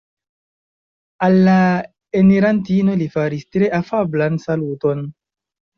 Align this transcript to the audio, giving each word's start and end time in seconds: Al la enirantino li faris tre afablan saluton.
Al 1.27 1.37
la 1.49 1.57
enirantino 2.23 2.99
li 3.05 3.11
faris 3.19 3.47
tre 3.55 3.73
afablan 3.83 4.45
saluton. 4.49 5.11